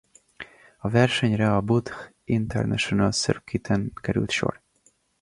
A 0.77 0.89
versenyre 0.89 1.55
a 1.55 1.61
Buddh 1.61 1.91
International 2.23 3.11
Circuit-en 3.11 3.91
került 4.01 4.29
sor. 4.31 4.61